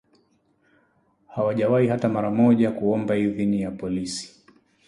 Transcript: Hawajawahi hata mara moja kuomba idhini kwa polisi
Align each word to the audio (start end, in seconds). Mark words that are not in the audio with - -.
Hawajawahi 1.27 1.87
hata 1.87 2.09
mara 2.09 2.31
moja 2.31 2.71
kuomba 2.71 3.15
idhini 3.17 3.61
kwa 3.63 3.71
polisi 3.71 4.41